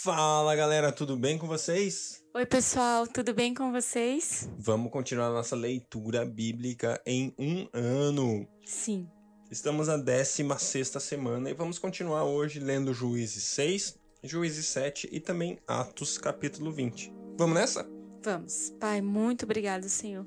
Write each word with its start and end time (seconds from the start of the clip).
Fala 0.00 0.56
galera, 0.56 0.90
tudo 0.90 1.16
bem 1.16 1.36
com 1.36 1.46
vocês? 1.46 2.24
Oi, 2.34 2.46
pessoal, 2.46 3.06
tudo 3.06 3.34
bem 3.34 3.52
com 3.54 3.70
vocês? 3.70 4.50
Vamos 4.58 4.90
continuar 4.90 5.28
nossa 5.30 5.54
leitura 5.54 6.24
bíblica 6.24 7.00
em 7.06 7.32
um 7.38 7.68
ano. 7.72 8.48
Sim. 8.64 9.06
Estamos 9.50 9.88
na 9.88 9.98
16 9.98 10.88
semana 10.98 11.50
e 11.50 11.54
vamos 11.54 11.78
continuar 11.78 12.24
hoje 12.24 12.58
lendo 12.58 12.94
Juízes 12.94 13.44
6, 13.44 13.98
Juízes 14.24 14.66
7 14.66 15.08
e 15.12 15.20
também 15.20 15.60
Atos 15.68 16.16
capítulo 16.16 16.72
20. 16.72 17.12
Vamos 17.36 17.54
nessa? 17.54 17.88
Vamos. 18.24 18.70
Pai, 18.80 19.00
muito 19.02 19.44
obrigado, 19.44 19.88
Senhor, 19.88 20.26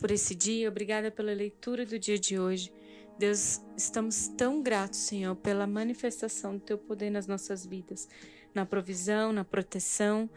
por 0.00 0.10
esse 0.10 0.34
dia. 0.34 0.68
Obrigada 0.68 1.10
pela 1.12 1.34
leitura 1.34 1.84
do 1.84 1.98
dia 1.98 2.18
de 2.18 2.40
hoje. 2.40 2.72
Deus, 3.18 3.60
estamos 3.76 4.28
tão 4.28 4.62
gratos, 4.62 5.00
Senhor, 5.00 5.36
pela 5.36 5.66
manifestação 5.66 6.56
do 6.56 6.60
teu 6.60 6.78
poder 6.78 7.10
nas 7.10 7.26
nossas 7.26 7.64
vidas, 7.64 8.08
na 8.54 8.66
provisão, 8.66 9.32
na 9.32 9.44
proteção, 9.44 10.28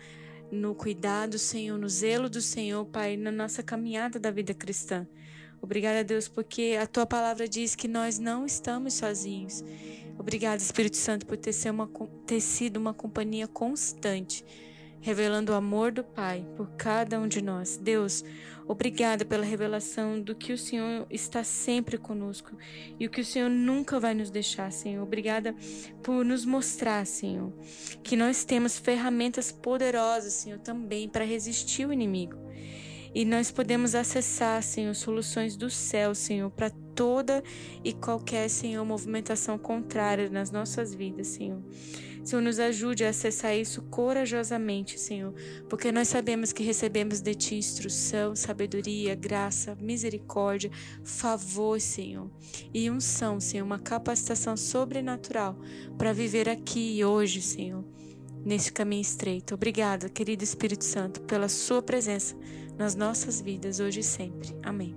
no 0.51 0.75
cuidado, 0.75 1.37
Senhor, 1.37 1.77
no 1.77 1.89
zelo 1.89 2.29
do 2.29 2.41
Senhor, 2.41 2.85
Pai, 2.85 3.17
na 3.17 3.31
nossa 3.31 3.63
caminhada 3.63 4.19
da 4.19 4.31
vida 4.31 4.53
cristã. 4.53 5.07
Obrigada, 5.61 6.03
Deus, 6.03 6.27
porque 6.27 6.77
a 6.79 6.85
tua 6.85 7.05
palavra 7.05 7.47
diz 7.47 7.75
que 7.75 7.87
nós 7.87 8.19
não 8.19 8.45
estamos 8.45 8.93
sozinhos. 8.93 9.63
Obrigada, 10.17 10.61
Espírito 10.61 10.97
Santo, 10.97 11.25
por 11.25 11.37
ter, 11.37 11.53
ser 11.53 11.71
uma, 11.71 11.89
ter 12.25 12.39
sido 12.39 12.77
uma 12.77 12.93
companhia 12.93 13.47
constante 13.47 14.45
revelando 15.05 15.51
o 15.51 15.55
amor 15.55 15.91
do 15.91 16.03
Pai 16.03 16.43
por 16.57 16.67
cada 16.71 17.19
um 17.19 17.27
de 17.27 17.39
nós. 17.39 17.77
Deus, 17.77 18.25
obrigada 18.67 19.23
pela 19.23 19.45
revelação 19.45 20.19
do 20.19 20.33
que 20.33 20.51
o 20.51 20.57
Senhor 20.57 21.05
está 21.11 21.43
sempre 21.43 21.95
conosco 21.95 22.57
e 22.99 23.05
o 23.05 23.09
que 23.11 23.21
o 23.21 23.25
Senhor 23.25 23.47
nunca 23.47 23.99
vai 23.99 24.15
nos 24.15 24.31
deixar, 24.31 24.71
Senhor. 24.71 25.03
Obrigada 25.03 25.55
por 26.01 26.25
nos 26.25 26.43
mostrar, 26.43 27.05
Senhor, 27.05 27.53
que 28.01 28.15
nós 28.15 28.43
temos 28.43 28.79
ferramentas 28.79 29.51
poderosas, 29.51 30.33
Senhor, 30.33 30.57
também 30.57 31.07
para 31.07 31.23
resistir 31.23 31.87
o 31.87 31.93
inimigo. 31.93 32.37
E 33.13 33.23
nós 33.23 33.51
podemos 33.51 33.93
acessar, 33.93 34.63
Senhor, 34.63 34.95
soluções 34.95 35.55
do 35.55 35.69
céu, 35.69 36.15
Senhor, 36.15 36.49
para 36.49 36.71
toda 36.95 37.43
e 37.83 37.93
qualquer, 37.93 38.49
Senhor, 38.49 38.83
movimentação 38.83 39.55
contrária 39.59 40.31
nas 40.31 40.49
nossas 40.49 40.95
vidas, 40.95 41.27
Senhor. 41.27 41.61
Senhor, 42.25 42.41
nos 42.41 42.59
ajude 42.59 43.05
a 43.05 43.09
acessar 43.09 43.55
isso 43.55 43.83
corajosamente, 43.83 44.99
Senhor, 44.99 45.31
porque 45.69 45.91
nós 45.91 46.07
sabemos 46.07 46.51
que 46.51 46.63
recebemos 46.63 47.21
de 47.21 47.35
Ti 47.35 47.55
instrução, 47.55 48.35
sabedoria, 48.35 49.13
graça, 49.13 49.77
misericórdia, 49.79 50.71
favor, 51.03 51.79
Senhor, 51.79 52.27
e 52.73 52.89
unção, 52.89 53.39
Senhor, 53.39 53.63
uma 53.63 53.77
capacitação 53.77 54.57
sobrenatural 54.57 55.55
para 55.99 56.13
viver 56.13 56.49
aqui 56.49 56.97
e 56.97 57.05
hoje, 57.05 57.43
Senhor, 57.43 57.85
nesse 58.43 58.73
caminho 58.73 59.03
estreito. 59.03 59.53
Obrigada, 59.53 60.09
querido 60.09 60.43
Espírito 60.43 60.83
Santo, 60.83 61.21
pela 61.21 61.47
Sua 61.47 61.83
presença 61.83 62.35
nas 62.75 62.95
nossas 62.95 63.39
vidas, 63.39 63.79
hoje 63.79 63.99
e 63.99 64.03
sempre. 64.03 64.49
Amém. 64.63 64.95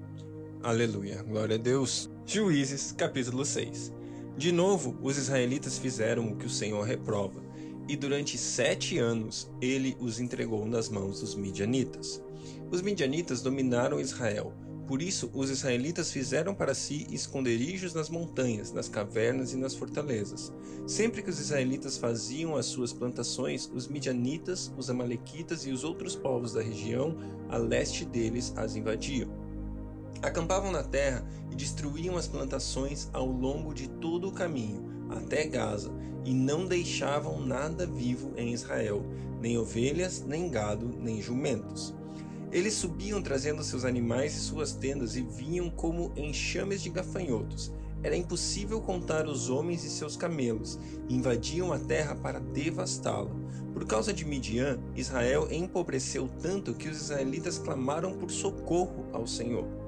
Aleluia. 0.63 1.23
Glória 1.23 1.57
a 1.57 1.59
Deus. 1.59 2.11
Juízes, 2.25 2.91
capítulo 2.93 3.45
6. 3.45 3.98
De 4.39 4.53
novo, 4.53 4.97
os 5.03 5.19
israelitas 5.19 5.79
fizeram 5.79 6.29
o 6.29 6.37
que 6.37 6.47
o 6.47 6.51
Senhor 6.51 6.85
reprova, 6.85 7.43
e 7.89 7.97
durante 7.97 8.39
sete 8.39 8.97
anos 8.97 9.51
ele 9.61 9.97
os 9.99 10.21
entregou 10.21 10.65
nas 10.65 10.89
mãos 10.89 11.19
dos 11.19 11.35
midianitas. 11.35 12.23
Os 12.71 12.81
midianitas 12.81 13.43
dominaram 13.43 14.01
Israel, 14.01 14.55
por 14.87 15.03
isso 15.03 15.29
os 15.35 15.51
israelitas 15.51 16.13
fizeram 16.13 16.55
para 16.55 16.73
si 16.73 17.05
esconderijos 17.11 17.95
nas 17.95 18.09
montanhas, 18.09 18.73
nas 18.73 18.89
cavernas 18.89 19.53
e 19.53 19.57
nas 19.57 19.75
fortalezas. 19.75 20.53
Sempre 20.87 21.21
que 21.21 21.31
os 21.31 21.41
israelitas 21.41 21.99
faziam 21.99 22.55
as 22.55 22.67
suas 22.67 22.93
plantações, 22.93 23.69
os 23.75 23.89
midianitas, 23.89 24.73
os 24.79 24.89
amalequitas 24.89 25.67
e 25.67 25.73
os 25.73 25.83
outros 25.83 26.15
povos 26.15 26.53
da 26.53 26.63
região 26.63 27.19
a 27.49 27.57
leste 27.57 28.05
deles 28.05 28.53
as 28.57 28.77
invadiam. 28.77 29.48
Acampavam 30.21 30.73
na 30.73 30.83
terra 30.83 31.25
e 31.51 31.55
destruíam 31.55 32.17
as 32.17 32.27
plantações 32.27 33.09
ao 33.13 33.27
longo 33.27 33.73
de 33.73 33.89
todo 33.89 34.29
o 34.29 34.33
caminho, 34.33 35.07
até 35.11 35.47
Gaza, 35.47 35.93
e 36.25 36.35
não 36.35 36.67
deixavam 36.67 37.41
nada 37.41 37.87
vivo 37.87 38.33
em 38.37 38.53
Israel, 38.53 39.03
nem 39.41 39.57
ovelhas, 39.57 40.25
nem 40.27 40.51
gado, 40.51 40.89
nem 40.99 41.23
jumentos. 41.23 41.95
Eles 42.51 42.75
subiam 42.75 43.23
trazendo 43.23 43.63
seus 43.63 43.85
animais 43.85 44.35
e 44.35 44.41
suas 44.41 44.73
tendas 44.73 45.15
e 45.15 45.23
vinham 45.23 45.71
como 45.71 46.13
enxames 46.17 46.83
de 46.83 46.91
gafanhotos. 46.91 47.73
Era 48.03 48.17
impossível 48.17 48.81
contar 48.81 49.27
os 49.27 49.51
homens 49.51 49.85
e 49.85 49.91
seus 49.91 50.17
camelos, 50.17 50.79
e 51.09 51.15
invadiam 51.15 51.73
a 51.73 51.79
terra 51.79 52.15
para 52.15 52.41
devastá-la. 52.41 53.31
Por 53.73 53.85
causa 53.87 54.13
de 54.13 54.25
Midian, 54.25 54.79
Israel 54.97 55.47
empobreceu 55.51 56.29
tanto 56.41 56.75
que 56.75 56.89
os 56.89 57.01
israelitas 57.03 57.59
clamaram 57.59 58.15
por 58.15 58.31
socorro 58.31 59.07
ao 59.13 59.27
Senhor. 59.27 59.88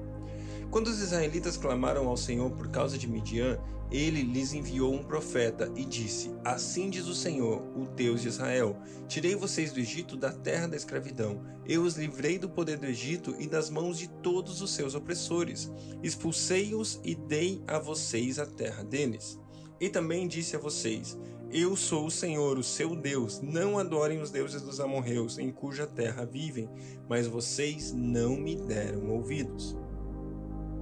Quando 0.71 0.87
os 0.87 1.01
israelitas 1.01 1.57
clamaram 1.57 2.07
ao 2.07 2.15
Senhor 2.15 2.49
por 2.51 2.69
causa 2.69 2.97
de 2.97 3.05
Midian, 3.05 3.59
ele 3.91 4.21
lhes 4.21 4.53
enviou 4.53 4.93
um 4.93 5.03
profeta 5.03 5.69
e 5.75 5.83
disse: 5.83 6.33
Assim 6.45 6.89
diz 6.89 7.07
o 7.07 7.13
Senhor, 7.13 7.61
o 7.75 7.85
Deus 7.85 8.21
de 8.21 8.29
Israel: 8.29 8.77
Tirei 9.05 9.35
vocês 9.35 9.73
do 9.73 9.81
Egito, 9.81 10.15
da 10.15 10.31
terra 10.31 10.67
da 10.67 10.77
escravidão. 10.77 11.43
Eu 11.67 11.83
os 11.83 11.97
livrei 11.97 12.39
do 12.39 12.49
poder 12.49 12.77
do 12.77 12.85
Egito 12.85 13.35
e 13.37 13.47
das 13.47 13.69
mãos 13.69 13.97
de 13.97 14.07
todos 14.07 14.61
os 14.61 14.73
seus 14.73 14.95
opressores. 14.95 15.69
Expulsei-os 16.01 17.01
e 17.03 17.15
dei 17.15 17.61
a 17.67 17.77
vocês 17.77 18.39
a 18.39 18.45
terra 18.45 18.81
deles. 18.81 19.37
E 19.77 19.89
também 19.89 20.25
disse 20.25 20.55
a 20.55 20.59
vocês: 20.59 21.19
Eu 21.51 21.75
sou 21.75 22.05
o 22.05 22.11
Senhor, 22.11 22.57
o 22.57 22.63
seu 22.63 22.95
Deus. 22.95 23.41
Não 23.41 23.77
adorem 23.77 24.21
os 24.21 24.31
deuses 24.31 24.61
dos 24.61 24.79
amorreus, 24.79 25.37
em 25.37 25.51
cuja 25.51 25.85
terra 25.85 26.23
vivem, 26.23 26.69
mas 27.09 27.27
vocês 27.27 27.91
não 27.91 28.37
me 28.37 28.55
deram 28.55 29.09
ouvidos. 29.09 29.75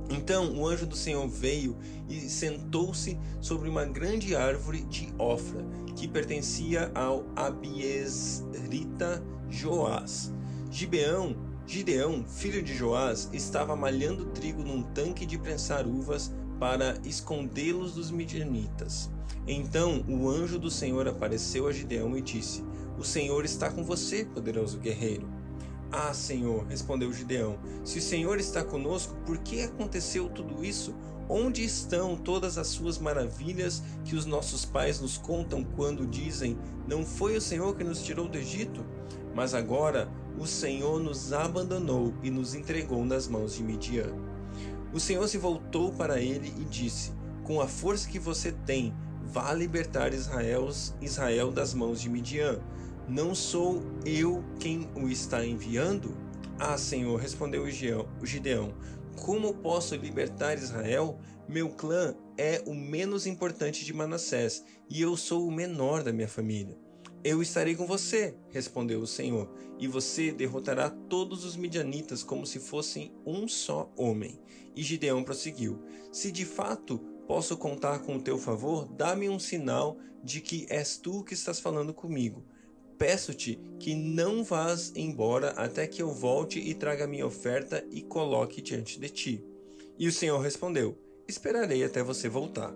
Então 0.10 0.56
o 0.56 0.68
anjo 0.68 0.88
do 0.88 0.96
Senhor 0.96 1.28
veio 1.28 1.78
e 2.10 2.20
sentou-se 2.22 3.18
sobre 3.40 3.70
uma 3.70 3.86
grande 3.86 4.36
árvore 4.36 4.82
de 4.82 5.14
Ofra, 5.18 5.64
que 5.96 6.08
pertencia 6.08 6.92
ao 6.96 7.26
Abiesrita 7.36 9.24
Joás. 9.50 10.34
Gibeão, 10.72 11.36
Gideão, 11.68 12.26
filho 12.26 12.64
de 12.64 12.76
Joás, 12.76 13.30
estava 13.32 13.76
malhando 13.76 14.26
trigo 14.28 14.64
num 14.64 14.82
tanque 14.82 15.26
de 15.26 15.38
prensar 15.38 15.86
uvas 15.86 16.34
para 16.60 16.98
escondê-los 17.06 17.94
dos 17.94 18.10
midianitas. 18.10 19.10
Então 19.48 20.04
o 20.08 20.28
anjo 20.30 20.60
do 20.60 20.70
Senhor 20.70 21.08
apareceu 21.08 21.68
a 21.68 21.72
Gideão 21.72 22.18
e 22.18 22.22
disse: 22.22 22.64
O 22.98 23.04
Senhor 23.04 23.46
está 23.46 23.72
com 23.72 23.84
você, 23.84 24.26
poderoso 24.26 24.80
guerreiro. 24.80 25.39
Ah, 25.92 26.14
Senhor, 26.14 26.66
respondeu 26.68 27.12
Gideão, 27.12 27.58
se 27.84 27.98
o 27.98 28.02
Senhor 28.02 28.40
está 28.40 28.64
conosco, 28.64 29.16
por 29.26 29.40
que 29.40 29.64
aconteceu 29.64 30.30
tudo 30.30 30.64
isso? 30.64 30.94
Onde 31.28 31.64
estão 31.64 32.16
todas 32.16 32.58
as 32.58 32.68
suas 32.68 33.00
maravilhas 33.00 33.82
que 34.06 34.16
os 34.16 34.26
nossos 34.26 34.66
pais 34.66 35.00
nos 35.00 35.18
contam 35.18 35.64
quando 35.64 36.06
dizem: 36.06 36.58
Não 36.88 37.04
foi 37.04 37.36
o 37.36 37.42
Senhor 37.42 37.76
que 37.76 37.84
nos 37.84 38.04
tirou 38.04 38.28
do 38.28 38.38
Egito? 38.38 38.86
Mas 39.34 39.54
agora 39.54 40.10
o 40.38 40.46
Senhor 40.46 41.00
nos 41.00 41.34
abandonou 41.34 42.14
e 42.24 42.30
nos 42.30 42.54
entregou 42.54 43.04
nas 43.04 43.28
mãos 43.28 43.56
de 43.56 43.64
Midian. 43.64 44.14
O 44.94 45.00
Senhor 45.00 45.28
se 45.28 45.38
voltou 45.38 45.92
para 45.92 46.20
ele 46.20 46.54
e 46.60 46.66
disse: 46.66 47.12
Com 47.44 47.62
a 47.62 47.68
força 47.68 48.10
que 48.10 48.20
você 48.20 48.52
tem, 48.52 48.94
vá 49.24 49.54
libertar 49.54 50.14
Israel, 50.14 50.70
Israel 51.02 51.52
das 51.52 51.74
mãos 51.74 52.00
de 52.02 52.10
Midian. 52.10 52.60
Não 53.10 53.34
sou 53.34 53.82
eu 54.06 54.44
quem 54.60 54.88
o 54.96 55.10
está 55.10 55.44
enviando? 55.44 56.16
Ah, 56.60 56.78
Senhor, 56.78 57.20
respondeu 57.20 57.64
o 57.64 58.26
Gideão. 58.26 58.76
Como 59.26 59.52
posso 59.52 59.96
libertar 59.96 60.60
Israel? 60.60 61.20
Meu 61.48 61.70
clã 61.70 62.16
é 62.38 62.62
o 62.68 62.76
menos 62.76 63.26
importante 63.26 63.84
de 63.84 63.92
Manassés 63.94 64.64
e 64.88 65.02
eu 65.02 65.18
sou 65.18 65.48
o 65.48 65.52
menor 65.52 66.04
da 66.04 66.14
minha 66.14 66.28
família. 66.28 66.78
Eu 67.24 67.42
estarei 67.42 67.76
com 67.76 67.88
você, 67.88 68.36
respondeu 68.52 69.00
o 69.00 69.08
Senhor, 69.08 69.52
e 69.80 69.88
você 69.88 70.32
derrotará 70.32 70.92
todos 70.92 71.44
os 71.44 71.56
midianitas 71.56 72.22
como 72.22 72.46
se 72.46 72.60
fossem 72.60 73.12
um 73.26 73.48
só 73.48 73.92
homem. 73.98 74.40
E 74.76 74.84
Gideão 74.84 75.24
prosseguiu: 75.24 75.82
Se 76.12 76.32
de 76.32 76.46
fato 76.46 77.00
posso 77.28 77.58
contar 77.58 78.00
com 78.04 78.18
o 78.18 78.22
teu 78.22 78.38
favor, 78.38 78.88
dá-me 78.88 79.28
um 79.28 79.40
sinal 79.40 79.98
de 80.24 80.42
que 80.42 80.68
és 80.70 80.96
tu 80.96 81.24
que 81.24 81.34
estás 81.34 81.60
falando 81.60 81.92
comigo 81.92 82.46
peço-te 83.00 83.58
que 83.80 83.96
não 83.96 84.44
vás 84.44 84.92
embora 84.94 85.52
até 85.52 85.88
que 85.88 86.02
eu 86.02 86.12
volte 86.12 86.60
e 86.60 86.76
traga 86.76 87.08
minha 87.08 87.26
oferta 87.26 87.84
e 87.90 88.02
coloque 88.02 88.62
diante 88.62 89.00
de 89.00 89.10
ti. 89.10 89.44
E 89.98 90.08
o 90.08 90.12
Senhor 90.12 90.38
respondeu: 90.40 90.98
Esperarei 91.28 91.84
até 91.84 92.04
você 92.04 92.28
voltar. 92.28 92.76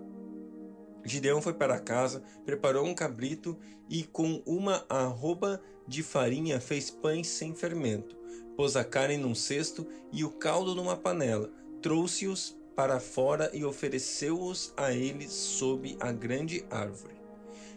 Gideão 1.04 1.42
foi 1.42 1.52
para 1.52 1.78
casa, 1.78 2.22
preparou 2.46 2.86
um 2.86 2.94
cabrito 2.94 3.58
e, 3.90 4.04
com 4.04 4.42
uma 4.46 4.86
arroba 4.88 5.60
de 5.86 6.02
farinha, 6.02 6.58
fez 6.58 6.90
pães 6.90 7.28
sem 7.28 7.54
fermento. 7.54 8.16
Pôs 8.56 8.74
a 8.74 8.82
carne 8.82 9.18
num 9.18 9.34
cesto 9.34 9.86
e 10.10 10.24
o 10.24 10.30
caldo 10.30 10.74
numa 10.74 10.96
panela. 10.96 11.52
Trouxe-os 11.82 12.56
para 12.74 12.98
fora 12.98 13.50
e 13.52 13.64
ofereceu-os 13.64 14.72
a 14.76 14.92
ele 14.92 15.28
sob 15.28 15.94
a 16.00 16.10
grande 16.10 16.64
árvore. 16.70 17.23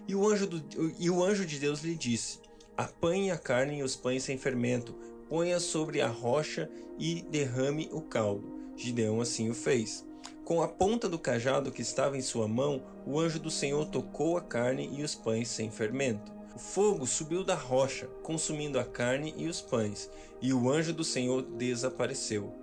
E 0.08 0.16
o 0.16 0.28
anjo, 0.28 0.48
do, 0.48 0.94
e 0.98 1.10
o 1.10 1.24
anjo 1.24 1.46
de 1.46 1.60
Deus 1.60 1.82
lhe 1.82 1.96
disse: 1.96 2.40
Apanhe 2.78 3.32
a 3.32 3.38
carne 3.38 3.80
e 3.80 3.84
os 3.84 3.96
pães 3.96 4.24
sem 4.24 4.38
fermento, 4.38 4.96
ponha 5.28 5.60
sobre 5.60 6.00
a 6.00 6.08
rocha 6.08 6.70
e 6.98 7.22
derrame 7.24 7.90
o 7.92 8.02
caldo. 8.02 8.58
Gideão 8.76 9.20
assim 9.20 9.50
o 9.50 9.54
fez. 9.54 10.06
Com 10.46 10.62
a 10.62 10.68
ponta 10.68 11.10
do 11.10 11.20
cajado 11.20 11.72
que 11.72 11.82
estava 11.82 12.18
em 12.18 12.22
sua 12.22 12.48
mão, 12.48 12.82
o 13.06 13.20
anjo 13.20 13.38
do 13.38 13.52
Senhor 13.52 13.86
tocou 13.88 14.38
a 14.38 14.42
carne 14.42 14.90
e 14.94 15.04
os 15.04 15.14
pães 15.14 15.50
sem 15.50 15.70
fermento. 15.70 16.32
O 16.56 16.60
fogo 16.60 17.06
subiu 17.06 17.44
da 17.44 17.54
rocha, 17.54 18.08
consumindo 18.24 18.80
a 18.80 18.86
carne 18.86 19.34
e 19.38 19.48
os 19.48 19.60
pães, 19.60 20.10
e 20.42 20.54
o 20.54 20.70
anjo 20.70 20.94
do 20.94 21.04
Senhor 21.04 21.42
desapareceu. 21.42 22.54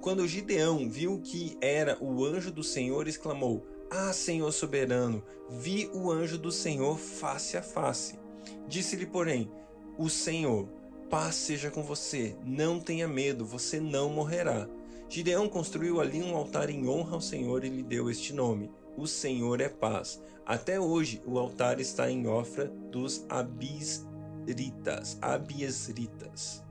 Quando 0.00 0.26
Gideão 0.26 0.88
viu 0.88 1.20
que 1.20 1.56
era 1.60 1.98
o 2.00 2.24
anjo 2.24 2.50
do 2.50 2.62
Senhor, 2.62 3.08
exclamou: 3.08 3.66
Ah, 3.94 4.10
Senhor 4.10 4.50
soberano, 4.52 5.22
vi 5.50 5.90
o 5.92 6.10
anjo 6.10 6.38
do 6.38 6.50
Senhor 6.50 6.96
face 6.96 7.58
a 7.58 7.62
face. 7.62 8.18
Disse-lhe, 8.66 9.04
porém, 9.04 9.52
o 9.98 10.08
Senhor: 10.08 10.66
Paz 11.10 11.34
seja 11.34 11.70
com 11.70 11.82
você, 11.82 12.34
não 12.42 12.80
tenha 12.80 13.06
medo, 13.06 13.44
você 13.44 13.78
não 13.78 14.08
morrerá. 14.08 14.66
Gideão 15.10 15.46
construiu 15.46 16.00
ali 16.00 16.22
um 16.22 16.34
altar 16.34 16.70
em 16.70 16.88
honra 16.88 17.16
ao 17.16 17.20
Senhor 17.20 17.64
e 17.64 17.68
lhe 17.68 17.82
deu 17.82 18.08
este 18.08 18.32
nome: 18.32 18.70
O 18.96 19.06
Senhor 19.06 19.60
é 19.60 19.68
paz. 19.68 20.22
Até 20.46 20.80
hoje, 20.80 21.22
o 21.26 21.38
altar 21.38 21.78
está 21.78 22.10
em 22.10 22.26
Ofra 22.26 22.68
dos 22.90 23.26
Abisritas. 23.28 25.18
Abiesritas. 25.20 26.64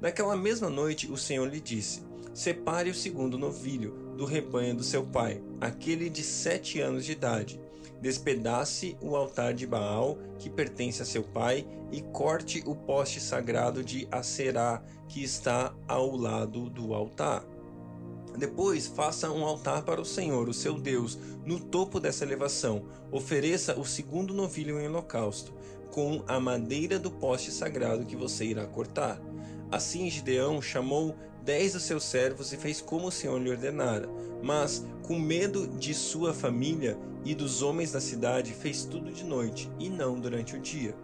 Naquela 0.00 0.36
mesma 0.36 0.68
noite, 0.68 1.08
o 1.12 1.16
Senhor 1.16 1.48
lhe 1.48 1.60
disse: 1.60 2.02
Separe 2.34 2.90
o 2.90 2.94
segundo 2.94 3.38
novilho 3.38 4.09
do 4.20 4.26
rebanho 4.26 4.74
do 4.74 4.84
seu 4.84 5.02
pai, 5.02 5.40
aquele 5.58 6.10
de 6.10 6.22
sete 6.22 6.78
anos 6.78 7.06
de 7.06 7.12
idade 7.12 7.58
despedace 8.02 8.94
o 9.00 9.16
altar 9.16 9.54
de 9.54 9.66
Baal 9.66 10.18
que 10.38 10.50
pertence 10.50 11.00
a 11.00 11.06
seu 11.06 11.22
pai 11.22 11.66
e 11.90 12.02
corte 12.02 12.62
o 12.66 12.74
poste 12.74 13.18
sagrado 13.18 13.82
de 13.82 14.06
Aserá 14.12 14.82
que 15.08 15.24
está 15.24 15.74
ao 15.88 16.14
lado 16.14 16.68
do 16.68 16.92
altar. 16.92 17.42
Depois 18.36 18.86
faça 18.86 19.30
um 19.30 19.42
altar 19.42 19.84
para 19.84 20.02
o 20.02 20.04
Senhor, 20.04 20.50
o 20.50 20.54
seu 20.54 20.78
Deus, 20.78 21.18
no 21.46 21.58
topo 21.58 21.98
dessa 21.98 22.22
elevação. 22.22 22.84
Ofereça 23.10 23.80
o 23.80 23.86
segundo 23.86 24.34
novilho 24.34 24.78
em 24.78 24.86
holocausto, 24.86 25.54
com 25.90 26.22
a 26.28 26.38
madeira 26.38 26.98
do 26.98 27.10
poste 27.10 27.50
sagrado 27.50 28.04
que 28.04 28.16
você 28.16 28.44
irá 28.44 28.66
cortar. 28.66 29.18
Assim 29.72 30.10
Gideão 30.10 30.60
chamou 30.60 31.16
dez 31.50 31.72
dos 31.72 31.82
seus 31.82 32.04
servos 32.04 32.52
e 32.52 32.56
fez 32.56 32.80
como 32.80 33.08
o 33.08 33.10
Senhor 33.10 33.36
lhe 33.42 33.50
ordenara. 33.50 34.08
Mas, 34.40 34.86
com 35.02 35.18
medo 35.18 35.66
de 35.66 35.92
sua 35.92 36.32
família 36.32 36.96
e 37.24 37.34
dos 37.34 37.60
homens 37.60 37.90
da 37.90 38.00
cidade, 38.00 38.54
fez 38.54 38.84
tudo 38.84 39.10
de 39.10 39.24
noite 39.24 39.68
e 39.76 39.90
não 39.90 40.20
durante 40.20 40.54
o 40.54 40.60
dia. 40.60 40.94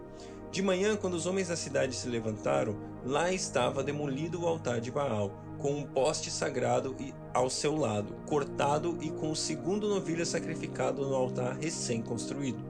De 0.52 0.62
manhã, 0.62 0.94
quando 0.94 1.14
os 1.14 1.26
homens 1.26 1.48
da 1.48 1.56
cidade 1.56 1.96
se 1.96 2.08
levantaram, 2.08 2.76
lá 3.04 3.32
estava 3.32 3.82
demolido 3.82 4.40
o 4.40 4.46
altar 4.46 4.80
de 4.80 4.92
Baal, 4.92 5.32
com 5.58 5.72
um 5.72 5.82
poste 5.82 6.30
sagrado 6.30 6.94
ao 7.34 7.50
seu 7.50 7.74
lado, 7.76 8.14
cortado 8.24 8.96
e 9.00 9.10
com 9.10 9.32
o 9.32 9.36
segundo 9.36 9.88
novilho 9.88 10.24
sacrificado 10.24 11.04
no 11.04 11.16
altar 11.16 11.58
recém-construído. 11.58 12.64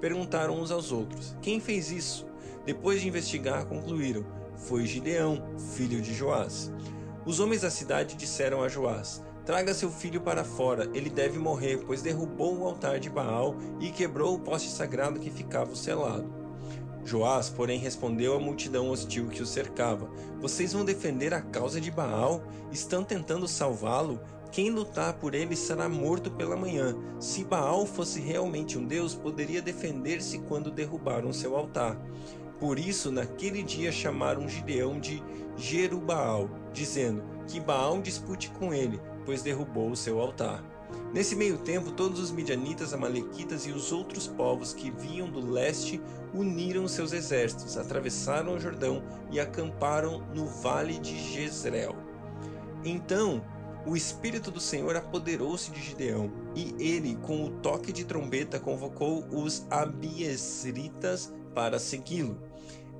Perguntaram 0.00 0.60
uns 0.60 0.70
aos 0.70 0.92
outros: 0.92 1.36
Quem 1.42 1.58
fez 1.58 1.90
isso? 1.90 2.24
Depois 2.64 3.00
de 3.00 3.08
investigar, 3.08 3.66
concluíram: 3.66 4.24
Foi 4.56 4.86
Gideão, 4.86 5.42
filho 5.74 6.00
de 6.00 6.14
Joás. 6.14 6.70
Os 7.26 7.40
homens 7.40 7.62
da 7.62 7.70
cidade 7.70 8.14
disseram 8.14 8.62
a 8.62 8.68
Joás: 8.68 9.20
Traga 9.44 9.74
seu 9.74 9.90
filho 9.90 10.20
para 10.20 10.44
fora, 10.44 10.88
ele 10.94 11.10
deve 11.10 11.40
morrer, 11.40 11.78
pois 11.84 12.00
derrubou 12.00 12.56
o 12.56 12.64
altar 12.64 13.00
de 13.00 13.10
Baal 13.10 13.56
e 13.80 13.90
quebrou 13.90 14.36
o 14.36 14.38
poste 14.38 14.70
sagrado 14.70 15.18
que 15.18 15.28
ficava 15.28 15.74
selado. 15.74 16.32
Joás, 17.04 17.50
porém, 17.50 17.80
respondeu 17.80 18.36
à 18.36 18.38
multidão 18.38 18.90
hostil 18.90 19.26
que 19.26 19.42
o 19.42 19.46
cercava: 19.46 20.08
Vocês 20.40 20.72
vão 20.72 20.84
defender 20.84 21.34
a 21.34 21.42
causa 21.42 21.80
de 21.80 21.90
Baal? 21.90 22.44
Estão 22.70 23.02
tentando 23.02 23.48
salvá-lo? 23.48 24.20
Quem 24.52 24.70
lutar 24.70 25.14
por 25.14 25.34
ele 25.34 25.56
será 25.56 25.88
morto 25.88 26.30
pela 26.30 26.56
manhã. 26.56 26.96
Se 27.18 27.44
Baal 27.44 27.86
fosse 27.86 28.20
realmente 28.20 28.78
um 28.78 28.86
deus, 28.86 29.16
poderia 29.16 29.60
defender-se 29.60 30.38
quando 30.38 30.70
derrubaram 30.70 31.32
seu 31.32 31.56
altar. 31.56 32.00
Por 32.58 32.78
isso, 32.78 33.10
naquele 33.10 33.62
dia 33.62 33.92
chamaram 33.92 34.48
Gideão 34.48 34.98
de 34.98 35.22
Jerubaal, 35.56 36.48
dizendo 36.76 37.24
que 37.48 37.58
Baal 37.58 38.02
dispute 38.02 38.50
com 38.50 38.72
ele, 38.72 39.00
pois 39.24 39.42
derrubou 39.42 39.90
o 39.90 39.96
seu 39.96 40.20
altar. 40.20 40.62
Nesse 41.12 41.34
meio 41.34 41.56
tempo, 41.56 41.90
todos 41.90 42.20
os 42.20 42.30
midianitas, 42.30 42.92
amalequitas 42.92 43.66
e 43.66 43.70
os 43.72 43.90
outros 43.90 44.28
povos 44.28 44.74
que 44.74 44.90
vinham 44.90 45.28
do 45.30 45.40
leste 45.40 46.00
uniram 46.34 46.86
seus 46.86 47.12
exércitos, 47.12 47.78
atravessaram 47.78 48.54
o 48.54 48.60
Jordão 48.60 49.02
e 49.30 49.40
acamparam 49.40 50.20
no 50.34 50.46
vale 50.46 50.98
de 50.98 51.18
Jezreel. 51.18 51.96
Então, 52.84 53.42
o 53.86 53.96
Espírito 53.96 54.50
do 54.50 54.60
Senhor 54.60 54.94
apoderou-se 54.96 55.70
de 55.70 55.80
Gideão, 55.80 56.30
e 56.54 56.74
ele, 56.78 57.16
com 57.16 57.44
o 57.44 57.50
toque 57.50 57.92
de 57.92 58.04
trombeta, 58.04 58.60
convocou 58.60 59.24
os 59.32 59.66
abiesritas 59.70 61.32
para 61.54 61.78
segui-lo. 61.78 62.38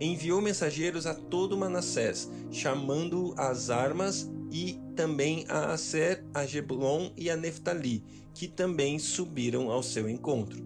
Enviou 0.00 0.42
mensageiros 0.42 1.06
a 1.06 1.14
todo 1.14 1.56
Manassés, 1.56 2.30
chamando 2.50 3.34
as 3.36 3.70
armas 3.70 4.30
e 4.50 4.78
também 4.94 5.44
a 5.48 5.72
Aser, 5.72 6.24
a 6.34 6.46
Jebulon 6.46 7.10
e 7.16 7.30
a 7.30 7.36
Neftali, 7.36 8.04
que 8.34 8.46
também 8.46 8.98
subiram 8.98 9.70
ao 9.70 9.82
seu 9.82 10.08
encontro. 10.08 10.62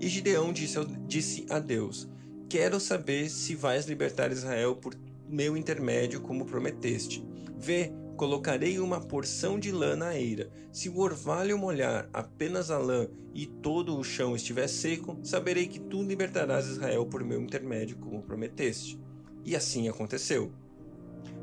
E 0.00 0.08
Gideão 0.08 0.52
disse, 0.52 0.78
disse 1.06 1.46
a 1.50 1.58
Deus: 1.58 2.08
Quero 2.48 2.78
saber 2.78 3.28
se 3.28 3.54
vais 3.54 3.86
libertar 3.86 4.30
Israel 4.30 4.76
por 4.76 4.94
meu 5.28 5.56
intermédio, 5.56 6.20
como 6.20 6.46
prometeste. 6.46 7.24
Vê, 7.58 7.92
Colocarei 8.18 8.80
uma 8.80 9.00
porção 9.00 9.60
de 9.60 9.70
lã 9.70 9.94
na 9.94 10.18
eira. 10.18 10.50
Se 10.72 10.88
o 10.88 10.98
orvalho 10.98 11.56
molhar 11.56 12.10
apenas 12.12 12.68
a 12.68 12.76
lã 12.76 13.06
e 13.32 13.46
todo 13.46 13.96
o 13.96 14.02
chão 14.02 14.34
estiver 14.34 14.66
seco, 14.66 15.16
saberei 15.22 15.68
que 15.68 15.78
tu 15.78 16.02
libertarás 16.02 16.66
Israel 16.66 17.06
por 17.06 17.22
meu 17.22 17.40
intermédio, 17.40 17.96
como 17.98 18.20
prometeste. 18.20 18.98
E 19.44 19.54
assim 19.54 19.88
aconteceu. 19.88 20.50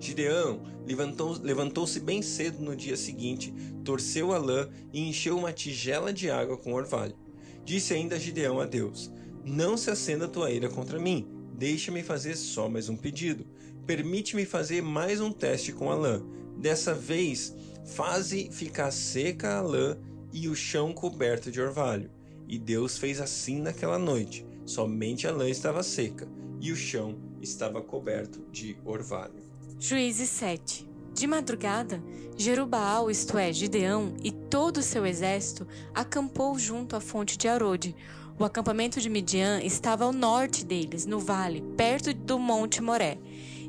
Gideão 0.01 0.63
levantou-se 0.85 1.41
levantou 1.41 1.87
bem 2.01 2.21
cedo 2.21 2.61
no 2.61 2.75
dia 2.75 2.97
seguinte, 2.97 3.53
torceu 3.85 4.33
a 4.33 4.37
lã 4.37 4.67
e 4.91 4.99
encheu 5.07 5.37
uma 5.37 5.53
tigela 5.53 6.11
de 6.11 6.29
água 6.29 6.57
com 6.57 6.73
orvalho. 6.73 7.15
Disse 7.63 7.93
ainda 7.93 8.19
Gideão 8.19 8.59
a 8.59 8.65
Deus: 8.65 9.09
Não 9.45 9.77
se 9.77 9.89
acenda 9.89 10.27
tua 10.27 10.51
ira 10.51 10.67
contra 10.67 10.99
mim, 10.99 11.25
deixa-me 11.53 12.03
fazer 12.03 12.35
só 12.35 12.67
mais 12.67 12.89
um 12.89 12.97
pedido. 12.97 13.47
Permite-me 13.87 14.45
fazer 14.45 14.81
mais 14.81 15.21
um 15.21 15.31
teste 15.31 15.71
com 15.71 15.89
a 15.89 15.95
lã. 15.95 16.21
Dessa 16.57 16.93
vez, 16.93 17.53
faze 17.85 18.49
ficar 18.51 18.91
seca 18.91 19.57
a 19.57 19.61
lã 19.61 19.97
e 20.31 20.47
o 20.49 20.55
chão 20.55 20.93
coberto 20.93 21.51
de 21.51 21.61
orvalho. 21.61 22.09
E 22.47 22.57
Deus 22.57 22.97
fez 22.97 23.19
assim 23.19 23.61
naquela 23.61 23.97
noite. 23.97 24.45
Somente 24.65 25.27
a 25.27 25.31
lã 25.31 25.49
estava 25.49 25.83
seca 25.83 26.27
e 26.59 26.71
o 26.71 26.75
chão 26.75 27.17
estava 27.41 27.81
coberto 27.81 28.43
de 28.51 28.77
orvalho. 28.83 29.43
Juízes 29.79 30.29
7 30.29 30.87
De 31.13 31.27
madrugada, 31.27 32.03
Jerubaal, 32.37 33.11
isto 33.11 33.37
é, 33.37 33.53
Gideão, 33.53 34.15
e 34.23 34.31
todo 34.31 34.77
o 34.77 34.83
seu 34.83 35.05
exército 35.05 35.67
acampou 35.93 36.57
junto 36.57 36.95
à 36.95 36.99
fonte 36.99 37.37
de 37.37 37.47
Arode. 37.47 37.95
O 38.37 38.43
acampamento 38.43 38.99
de 38.99 39.09
Midian 39.09 39.61
estava 39.61 40.03
ao 40.03 40.11
norte 40.11 40.65
deles, 40.65 41.05
no 41.05 41.19
vale, 41.19 41.61
perto 41.77 42.13
do 42.13 42.37
monte 42.37 42.81
Moré. 42.81 43.17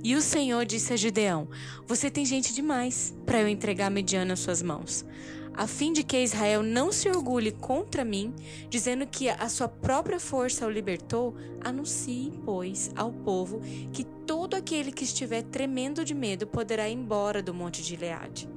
E 0.07 0.15
o 0.15 0.23
Senhor 0.23 0.65
disse 0.65 0.93
a 0.93 0.97
Gideão: 0.97 1.49
Você 1.85 2.09
tem 2.09 2.25
gente 2.25 2.55
demais 2.55 3.13
para 3.27 3.41
eu 3.41 3.49
entregar 3.49 3.91
Midian 3.91 4.25
nas 4.25 4.39
suas 4.39 4.63
mãos. 4.63 5.05
A 5.53 5.67
fim 5.67 5.93
de 5.93 6.05
que 6.05 6.23
Israel 6.23 6.63
não 6.63 6.93
se 6.93 7.09
orgulhe 7.09 7.51
contra 7.51 8.05
mim, 8.05 8.33
dizendo 8.71 9.05
que 9.05 9.29
a 9.29 9.49
sua 9.49 9.67
própria 9.67 10.21
força 10.21 10.65
o 10.65 10.71
libertou, 10.71 11.35
anuncie, 11.61 12.33
pois, 12.45 12.89
ao 12.95 13.11
povo 13.11 13.61
que 13.93 14.05
todo 14.05 14.55
aquele 14.55 14.93
que 14.93 15.03
estiver 15.03 15.43
tremendo 15.43 16.05
de 16.05 16.15
medo 16.15 16.47
poderá 16.47 16.89
ir 16.89 16.93
embora 16.93 17.43
do 17.43 17.53
monte 17.53 17.83
de 17.83 17.89
Gileade. 17.89 18.49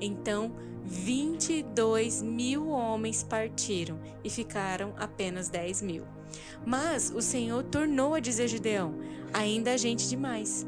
Então, 0.00 0.50
22 0.84 2.22
mil 2.22 2.70
homens 2.70 3.22
partiram 3.22 4.00
e 4.24 4.28
ficaram 4.28 4.94
apenas 4.96 5.48
10 5.48 5.80
mil. 5.80 6.17
Mas 6.64 7.12
o 7.14 7.20
Senhor 7.20 7.62
tornou 7.64 8.14
a 8.14 8.20
dizer 8.20 8.44
a 8.44 8.46
Gideão: 8.48 8.94
ainda 9.32 9.72
há 9.72 9.76
gente 9.76 10.08
demais. 10.08 10.66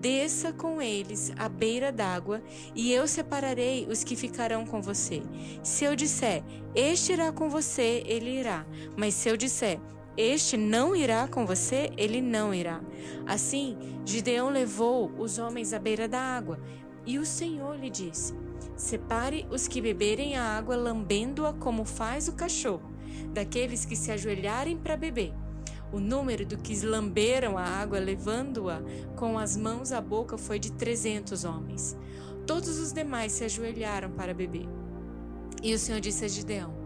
Desça 0.00 0.52
com 0.52 0.80
eles 0.80 1.32
à 1.36 1.48
beira 1.48 1.90
d'água, 1.90 2.40
e 2.74 2.92
eu 2.92 3.08
separarei 3.08 3.86
os 3.90 4.04
que 4.04 4.14
ficarão 4.14 4.64
com 4.64 4.80
você. 4.80 5.22
Se 5.62 5.84
eu 5.84 5.96
disser, 5.96 6.44
este 6.72 7.12
irá 7.12 7.32
com 7.32 7.50
você, 7.50 8.04
ele 8.06 8.30
irá. 8.38 8.64
Mas 8.96 9.14
se 9.14 9.28
eu 9.28 9.36
disser, 9.36 9.80
este 10.16 10.56
não 10.56 10.94
irá 10.94 11.26
com 11.26 11.44
você, 11.44 11.90
ele 11.96 12.20
não 12.20 12.54
irá. 12.54 12.80
Assim, 13.26 13.76
Gideão 14.04 14.50
levou 14.50 15.12
os 15.18 15.38
homens 15.38 15.72
à 15.72 15.78
beira 15.78 16.06
da 16.06 16.20
água, 16.20 16.60
e 17.04 17.18
o 17.18 17.24
Senhor 17.24 17.76
lhe 17.76 17.88
disse: 17.90 18.34
Separe 18.76 19.46
os 19.50 19.66
que 19.66 19.80
beberem 19.80 20.36
a 20.36 20.56
água 20.56 20.76
lambendo-a 20.76 21.52
como 21.52 21.84
faz 21.84 22.28
o 22.28 22.32
cachorro, 22.32 22.88
daqueles 23.32 23.84
que 23.84 23.96
se 23.96 24.10
ajoelharem 24.10 24.76
para 24.76 24.96
beber. 24.96 25.32
O 25.92 25.98
número 25.98 26.44
do 26.44 26.58
que 26.58 26.78
lamberam 26.84 27.56
a 27.56 27.62
água, 27.62 27.98
levando-a 27.98 28.82
com 29.16 29.38
as 29.38 29.56
mãos 29.56 29.90
à 29.90 30.00
boca, 30.00 30.36
foi 30.36 30.58
de 30.58 30.72
trezentos 30.72 31.44
homens. 31.44 31.96
Todos 32.46 32.78
os 32.78 32.92
demais 32.92 33.32
se 33.32 33.44
ajoelharam 33.44 34.10
para 34.10 34.34
beber. 34.34 34.68
E 35.62 35.74
o 35.74 35.78
Senhor 35.78 36.00
disse 36.00 36.24
a 36.24 36.28
Gideão: 36.28 36.77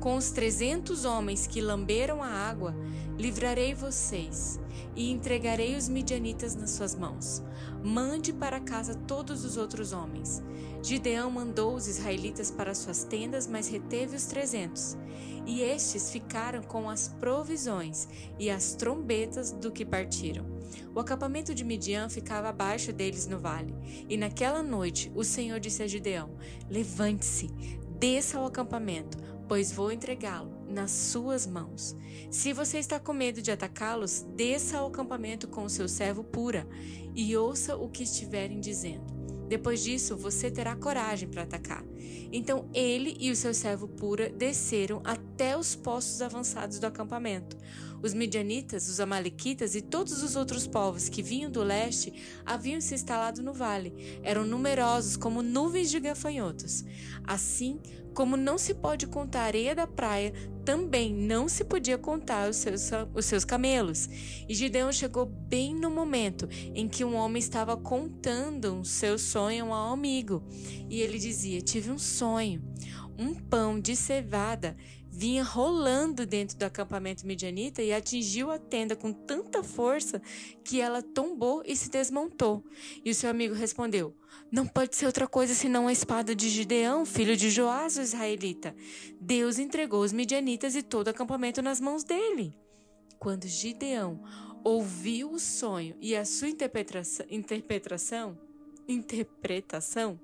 Com 0.00 0.16
os 0.16 0.30
trezentos 0.30 1.04
homens 1.04 1.46
que 1.46 1.60
lamberam 1.60 2.22
a 2.22 2.28
água, 2.28 2.72
livrarei 3.18 3.74
vocês 3.74 4.60
e 4.94 5.10
entregarei 5.10 5.76
os 5.76 5.88
midianitas 5.88 6.54
nas 6.54 6.70
suas 6.70 6.94
mãos. 6.94 7.42
Mande 7.82 8.32
para 8.32 8.60
casa 8.60 8.94
todos 8.94 9.44
os 9.44 9.56
outros 9.56 9.92
homens. 9.92 10.40
Gideão 10.82 11.30
mandou 11.30 11.74
os 11.74 11.88
israelitas 11.88 12.48
para 12.48 12.76
suas 12.76 13.02
tendas, 13.02 13.48
mas 13.48 13.68
reteve 13.68 14.14
os 14.14 14.26
trezentos. 14.26 14.96
E 15.44 15.62
estes 15.62 16.12
ficaram 16.12 16.62
com 16.62 16.88
as 16.88 17.08
provisões 17.08 18.06
e 18.38 18.48
as 18.50 18.74
trombetas 18.74 19.50
do 19.50 19.72
que 19.72 19.84
partiram. 19.84 20.46
O 20.94 21.00
acampamento 21.00 21.52
de 21.52 21.64
Midian 21.64 22.08
ficava 22.08 22.50
abaixo 22.50 22.92
deles 22.92 23.26
no 23.26 23.38
vale. 23.38 23.74
E 24.08 24.16
naquela 24.16 24.62
noite 24.62 25.10
o 25.14 25.24
Senhor 25.24 25.58
disse 25.58 25.82
a 25.82 25.88
Gideão: 25.88 26.30
Levante-se, 26.70 27.48
desça 27.98 28.38
ao 28.38 28.46
acampamento, 28.46 29.18
pois 29.48 29.72
vou 29.72 29.90
entregá-lo 29.90 30.64
nas 30.68 30.90
suas 30.90 31.46
mãos. 31.46 31.96
Se 32.30 32.52
você 32.52 32.78
está 32.78 33.00
com 33.00 33.12
medo 33.12 33.40
de 33.40 33.50
atacá-los, 33.50 34.26
desça 34.36 34.78
ao 34.78 34.88
acampamento 34.88 35.48
com 35.48 35.64
o 35.64 35.70
seu 35.70 35.88
servo 35.88 36.22
pura 36.22 36.68
e 37.14 37.36
ouça 37.36 37.76
o 37.76 37.88
que 37.88 38.02
estiverem 38.02 38.60
dizendo. 38.60 39.18
Depois 39.48 39.82
disso, 39.82 40.14
você 40.14 40.50
terá 40.50 40.76
coragem 40.76 41.26
para 41.26 41.42
atacar. 41.42 41.82
Então 42.30 42.68
ele 42.74 43.16
e 43.18 43.30
o 43.30 43.36
seu 43.36 43.54
servo 43.54 43.88
Pura 43.88 44.28
desceram 44.28 45.00
até 45.04 45.56
os 45.56 45.74
postos 45.74 46.20
avançados 46.20 46.78
do 46.78 46.86
acampamento. 46.86 47.56
Os 48.02 48.12
midianitas, 48.12 48.88
os 48.88 49.00
amalequitas 49.00 49.74
e 49.74 49.80
todos 49.80 50.22
os 50.22 50.36
outros 50.36 50.66
povos 50.66 51.08
que 51.08 51.22
vinham 51.22 51.50
do 51.50 51.62
leste 51.62 52.12
haviam 52.44 52.80
se 52.80 52.94
instalado 52.94 53.42
no 53.42 53.52
vale. 53.52 54.20
Eram 54.22 54.44
numerosos 54.44 55.16
como 55.16 55.42
nuvens 55.42 55.90
de 55.90 55.98
gafanhotos. 55.98 56.84
Assim 57.24 57.80
como 58.18 58.36
não 58.36 58.58
se 58.58 58.74
pode 58.74 59.06
contar 59.06 59.42
a 59.42 59.44
areia 59.44 59.76
da 59.76 59.86
praia, 59.86 60.32
também 60.64 61.14
não 61.14 61.48
se 61.48 61.62
podia 61.62 61.96
contar 61.96 62.50
os 62.50 62.56
seus, 62.56 62.90
os 63.14 63.24
seus 63.24 63.44
camelos. 63.44 64.08
E 64.48 64.52
Gideão 64.56 64.90
chegou 64.90 65.24
bem 65.24 65.72
no 65.72 65.88
momento 65.88 66.48
em 66.74 66.88
que 66.88 67.04
um 67.04 67.14
homem 67.14 67.38
estava 67.38 67.76
contando 67.76 68.74
um 68.74 68.82
seu 68.82 69.20
sonho 69.20 69.72
ao 69.72 69.92
amigo. 69.92 70.42
E 70.90 71.00
ele 71.00 71.16
dizia: 71.16 71.60
Tive 71.60 71.92
um 71.92 71.98
sonho. 71.98 72.60
Um 73.16 73.36
pão 73.36 73.78
de 73.78 73.94
cevada 73.94 74.76
vinha 75.08 75.44
rolando 75.44 76.26
dentro 76.26 76.58
do 76.58 76.64
acampamento 76.64 77.24
midianita 77.24 77.82
e 77.82 77.92
atingiu 77.92 78.50
a 78.50 78.58
tenda 78.58 78.96
com 78.96 79.12
tanta 79.12 79.37
força 79.62 80.20
que 80.64 80.80
ela 80.80 81.02
tombou 81.02 81.62
e 81.64 81.76
se 81.76 81.90
desmontou. 81.90 82.64
E 83.04 83.10
o 83.10 83.14
seu 83.14 83.30
amigo 83.30 83.54
respondeu: 83.54 84.14
Não 84.50 84.66
pode 84.66 84.96
ser 84.96 85.06
outra 85.06 85.26
coisa 85.26 85.54
senão 85.54 85.88
a 85.88 85.92
espada 85.92 86.34
de 86.34 86.48
Gideão, 86.48 87.04
filho 87.04 87.36
de 87.36 87.50
Joás, 87.50 87.96
o 87.96 88.00
israelita. 88.00 88.74
Deus 89.20 89.58
entregou 89.58 90.02
os 90.02 90.12
midianitas 90.12 90.74
e 90.74 90.82
todo 90.82 91.08
o 91.08 91.10
acampamento 91.10 91.62
nas 91.62 91.80
mãos 91.80 92.04
dele. 92.04 92.54
Quando 93.18 93.46
Gideão 93.46 94.22
ouviu 94.62 95.32
o 95.32 95.38
sonho 95.38 95.96
e 96.00 96.14
a 96.14 96.24
sua 96.24 96.48
interpretação, 96.48 97.26
interpretação, 97.30 98.38
interpretação 98.88 100.20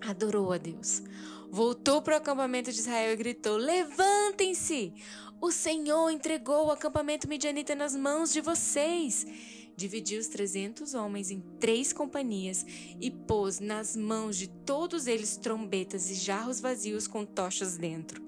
adorou 0.00 0.52
a 0.52 0.58
Deus 0.58 1.02
voltou 1.50 2.02
para 2.02 2.14
o 2.14 2.16
acampamento 2.18 2.72
de 2.72 2.78
Israel 2.78 3.12
e 3.12 3.16
gritou: 3.16 3.56
Levantem-se! 3.56 4.92
O 5.40 5.50
Senhor 5.50 6.10
entregou 6.10 6.66
o 6.66 6.70
acampamento 6.70 7.28
midianita 7.28 7.74
nas 7.74 7.94
mãos 7.94 8.32
de 8.32 8.40
vocês. 8.40 9.26
Dividiu 9.76 10.18
os 10.18 10.28
trezentos 10.28 10.94
homens 10.94 11.30
em 11.30 11.40
três 11.60 11.92
companhias 11.92 12.64
e 12.98 13.10
pôs 13.10 13.60
nas 13.60 13.94
mãos 13.94 14.38
de 14.38 14.48
todos 14.48 15.06
eles 15.06 15.36
trombetas 15.36 16.10
e 16.10 16.14
jarros 16.14 16.60
vazios 16.60 17.06
com 17.06 17.26
tochas 17.26 17.76
dentro. 17.76 18.24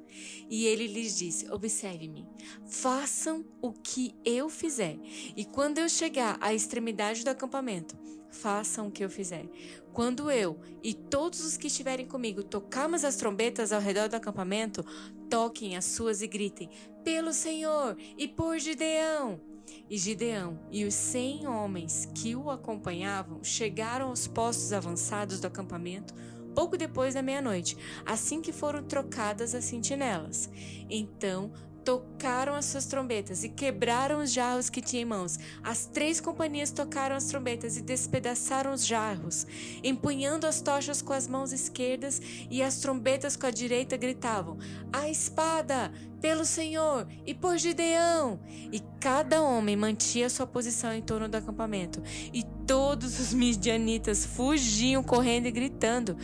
E 0.51 0.67
ele 0.67 0.87
lhes 0.87 1.17
disse: 1.17 1.51
Observe-me, 1.51 2.27
façam 2.67 3.45
o 3.63 3.73
que 3.73 4.15
eu 4.25 4.51
fizer, 4.51 4.99
e 5.37 5.45
quando 5.45 5.79
eu 5.79 5.89
chegar 5.89 6.37
à 6.41 6.53
extremidade 6.53 7.25
do 7.25 7.31
acampamento, 7.31 7.97
façam 8.31 8.89
o 8.89 8.91
que 8.91 9.05
eu 9.05 9.11
fizer. 9.11 9.49
Quando 9.93 10.31
eu 10.31 10.59
e 10.83 10.95
todos 10.95 11.45
os 11.45 11.57
que 11.57 11.67
estiverem 11.67 12.07
comigo 12.07 12.43
tocarmos 12.43 13.05
as 13.05 13.17
trombetas 13.17 13.73
ao 13.73 13.81
redor 13.81 14.09
do 14.09 14.17
acampamento, 14.17 14.85
toquem 15.29 15.77
as 15.77 15.85
suas 15.85 16.23
e 16.23 16.27
gritem: 16.27 16.69
Pelo 17.09 17.33
Senhor 17.33 17.97
e 18.19 18.29
por 18.29 18.59
Gideão! 18.59 19.41
E 19.89 19.97
Gideão 19.97 20.61
e 20.71 20.85
os 20.85 20.93
cem 20.93 21.47
homens 21.49 22.07
que 22.15 22.37
o 22.37 22.51
acompanhavam 22.51 23.43
chegaram 23.43 24.11
aos 24.11 24.29
postos 24.29 24.75
avançados 24.75 25.41
do 25.41 25.47
acampamento 25.47 26.13
pouco 26.55 26.77
depois 26.77 27.15
da 27.15 27.23
meia-noite, 27.23 27.79
assim 28.05 28.43
que 28.43 28.53
foram 28.53 28.83
trocadas 28.83 29.55
as 29.55 29.65
sentinelas. 29.65 30.51
Então 30.91 31.51
tocaram 31.89 32.55
as 32.55 32.67
suas 32.67 32.85
trombetas 32.85 33.43
e 33.45 33.49
quebraram 33.49 34.21
os 34.23 34.31
jarros 34.31 34.69
que 34.69 34.83
tinham 34.83 35.05
em 35.05 35.07
mãos. 35.07 35.39
As 35.65 35.87
três 35.87 36.21
companhias 36.21 36.71
tocaram 36.71 37.17
as 37.17 37.25
trombetas 37.25 37.79
e 37.79 37.83
despedaçaram 37.83 38.75
os 38.75 38.85
jarros, 38.85 39.47
empunhando 39.83 40.47
as 40.47 40.61
tochas 40.61 41.01
com 41.01 41.15
as 41.15 41.27
mãos 41.27 41.51
esquerdas 41.51 42.21
e 42.51 42.63
as 42.63 42.77
trombetas 42.81 43.37
com 43.37 43.47
a 43.47 43.51
direita 43.51 43.97
gritavam: 43.97 44.59
A 44.93 45.09
espada! 45.09 45.91
Pelo 46.21 46.45
Senhor 46.45 47.07
e 47.25 47.33
por 47.33 47.57
Gideão! 47.57 48.39
E 48.71 48.83
cada 49.01 49.41
homem 49.41 49.75
mantinha 49.75 50.29
sua 50.29 50.47
posição 50.47 50.93
em 50.93 51.01
torno 51.01 51.27
do 51.27 51.37
acampamento, 51.37 52.03
e 52.35 52.45
todos 52.67 53.19
os 53.19 53.33
midianitas 53.33 54.27
fugiam 54.27 55.03
correndo 55.03 55.47
e 55.47 55.51
gritando. 55.51 56.19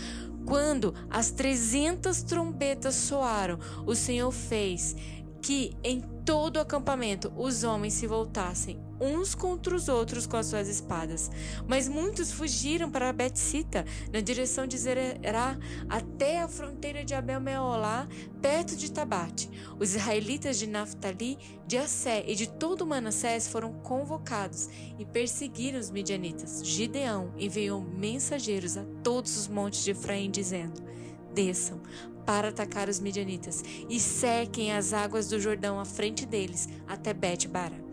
Quando 0.44 0.94
as 1.08 1.30
trezentas 1.30 2.22
trombetas 2.22 2.94
soaram, 2.94 3.58
o 3.86 3.94
Senhor 3.94 4.30
fez 4.30 4.94
que 5.44 5.76
em 5.84 6.00
todo 6.24 6.56
o 6.56 6.60
acampamento 6.60 7.30
os 7.36 7.64
homens 7.64 7.92
se 7.92 8.06
voltassem 8.06 8.82
uns 8.98 9.34
contra 9.34 9.74
os 9.74 9.88
outros 9.90 10.26
com 10.26 10.38
as 10.38 10.46
suas 10.46 10.68
espadas. 10.68 11.30
Mas 11.68 11.86
muitos 11.86 12.32
fugiram 12.32 12.90
para 12.90 13.12
Betsita, 13.12 13.84
na 14.10 14.20
direção 14.20 14.66
de 14.66 14.78
Zerá, 14.78 15.58
até 15.86 16.40
a 16.40 16.48
fronteira 16.48 17.04
de 17.04 17.12
Abel-Meolá, 17.12 18.08
perto 18.40 18.74
de 18.74 18.90
Tabate. 18.90 19.50
Os 19.78 19.94
israelitas 19.94 20.58
de 20.58 20.66
Naphtali, 20.66 21.36
de 21.66 21.76
Assé 21.76 22.24
e 22.26 22.34
de 22.34 22.48
todo 22.48 22.86
Manassés 22.86 23.46
foram 23.46 23.74
convocados 23.74 24.70
e 24.98 25.04
perseguiram 25.04 25.78
os 25.78 25.90
midianitas. 25.90 26.64
Gideão 26.64 27.34
enviou 27.36 27.82
mensageiros 27.82 28.78
a 28.78 28.84
todos 29.02 29.36
os 29.36 29.46
montes 29.46 29.84
de 29.84 29.90
Efraim, 29.90 30.30
dizendo: 30.30 30.82
Desçam, 31.34 31.82
para 32.24 32.48
atacar 32.48 32.88
os 32.88 33.00
midianitas 33.00 33.62
e 33.88 34.00
sequem 34.00 34.72
as 34.72 34.92
águas 34.92 35.28
do 35.28 35.40
Jordão 35.40 35.78
à 35.78 35.84
frente 35.84 36.26
deles 36.26 36.68
até 36.86 37.12
Bet-Bara. 37.12 37.84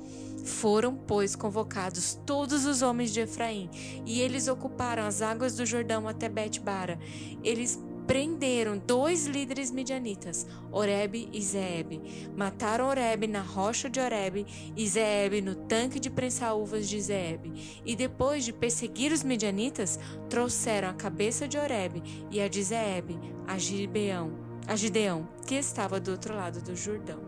Foram, 0.43 0.95
pois, 0.95 1.35
convocados 1.35 2.19
todos 2.25 2.65
os 2.65 2.81
homens 2.81 3.13
de 3.13 3.19
Efraim, 3.19 3.69
e 4.05 4.21
eles 4.21 4.47
ocuparam 4.47 5.03
as 5.03 5.21
águas 5.21 5.55
do 5.55 5.65
Jordão 5.65 6.07
até 6.07 6.27
Bet-Bara. 6.27 6.97
Eles 7.43 7.79
prenderam 8.07 8.77
dois 8.77 9.25
líderes 9.25 9.71
midianitas, 9.71 10.45
Oreb 10.71 11.29
e 11.31 11.41
Zeeb. 11.41 12.01
Mataram 12.35 12.87
Oreb 12.87 13.27
na 13.27 13.41
rocha 13.41 13.89
de 13.89 13.99
Oreb 13.99 14.45
e 14.75 14.87
Zeeb 14.87 15.41
no 15.41 15.55
tanque 15.55 15.99
de 15.99 16.09
prensar 16.09 16.57
uvas 16.57 16.87
de 16.87 16.99
Zeeb. 17.01 17.53
E 17.85 17.95
depois 17.95 18.43
de 18.43 18.53
perseguir 18.53 19.11
os 19.11 19.23
midianitas, 19.23 19.99
trouxeram 20.29 20.89
a 20.89 20.93
cabeça 20.93 21.47
de 21.47 21.57
Oreb 21.57 22.01
e 22.29 22.41
a 22.41 22.47
de 22.47 22.63
Zeeb 22.63 23.19
a 23.47 23.57
Gibeão, 23.57 24.31
a 24.67 24.75
Gideão, 24.75 25.27
que 25.45 25.55
estava 25.55 25.99
do 25.99 26.11
outro 26.11 26.35
lado 26.35 26.61
do 26.61 26.75
Jordão. 26.75 27.19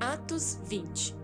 Atos 0.00 0.58
20 0.64 1.14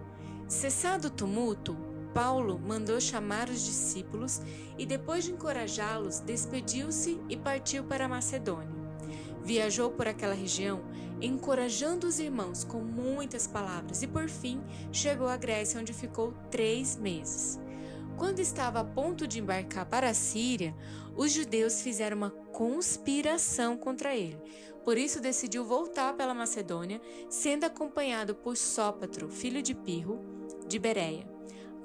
Cessado 0.47 1.09
o 1.09 1.11
tumulto, 1.11 1.75
Paulo 2.15 2.59
mandou 2.59 3.01
chamar 3.01 3.49
os 3.49 3.65
discípulos 3.65 4.41
e, 4.79 4.85
depois 4.85 5.25
de 5.25 5.33
encorajá-los, 5.33 6.21
despediu-se 6.21 7.21
e 7.29 7.37
partiu 7.37 7.85
para 7.85 8.09
Macedônia. 8.09 8.83
Viajou 9.45 9.91
por 9.91 10.07
aquela 10.07 10.35
região, 10.35 10.83
encorajando 11.21 12.07
os 12.07 12.19
irmãos 12.19 12.65
com 12.65 12.81
muitas 12.81 13.47
palavras 13.47 14.03
e, 14.03 14.07
por 14.07 14.29
fim, 14.29 14.63
chegou 14.93 15.29
à 15.29 15.37
Grécia, 15.37 15.81
onde 15.81 15.93
ficou 15.93 16.33
três 16.51 16.97
meses. 16.97 17.59
Quando 18.17 18.41
estava 18.41 18.81
a 18.81 18.85
ponto 18.85 19.27
de 19.27 19.41
embarcar 19.41 19.87
para 19.87 20.11
a 20.11 20.15
Síria, 20.15 20.75
os 21.17 21.33
judeus 21.33 21.83
fizeram 21.83 22.17
uma 22.17 22.31
conspiração 22.31 23.77
contra 23.77 24.15
ele. 24.15 24.39
Por 24.85 24.99
isso 24.99 25.21
decidiu 25.21 25.65
voltar 25.65 26.13
pela 26.15 26.35
Macedônia, 26.35 27.01
sendo 27.29 27.65
acompanhado 27.65 28.35
por 28.35 28.57
Sópatro, 28.57 29.29
filho 29.29 29.63
de 29.63 29.75
Pirro, 29.75 30.21
de 30.69 30.79
Bereia. 30.79 31.32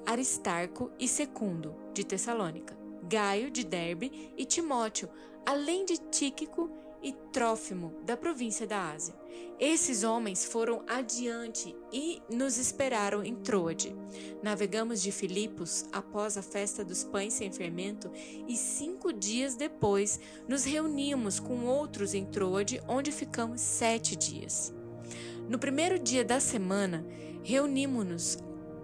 Aristarco 0.08 0.90
e 0.98 1.06
Secundo, 1.06 1.76
de 1.92 2.02
Tessalônica, 2.02 2.74
Gaio, 3.02 3.50
de 3.50 3.62
Derbe 3.62 4.32
e 4.38 4.46
Timóteo, 4.46 5.06
além 5.44 5.84
de 5.84 5.98
Tíquico 5.98 6.70
e 7.02 7.12
Trófimo, 7.30 7.92
da 8.06 8.16
província 8.16 8.66
da 8.66 8.90
Ásia. 8.90 9.14
Esses 9.60 10.04
homens 10.04 10.46
foram 10.46 10.82
adiante 10.88 11.76
e 11.92 12.22
nos 12.30 12.56
esperaram 12.56 13.22
em 13.22 13.34
Troade. 13.34 13.94
Navegamos 14.42 15.02
de 15.02 15.12
Filipos 15.12 15.84
após 15.92 16.38
a 16.38 16.42
festa 16.42 16.82
dos 16.82 17.04
pães 17.04 17.34
sem 17.34 17.52
fermento 17.52 18.10
e 18.48 18.56
cinco 18.56 19.12
dias 19.12 19.56
depois 19.56 20.18
nos 20.48 20.64
reunimos 20.64 21.38
com 21.38 21.66
outros 21.66 22.14
em 22.14 22.24
Troade, 22.24 22.82
onde 22.88 23.12
ficamos 23.12 23.60
sete 23.60 24.16
dias. 24.16 24.72
No 25.46 25.58
primeiro 25.58 25.98
dia 25.98 26.24
da 26.24 26.40
semana, 26.40 27.06
reunimos-nos 27.42 28.38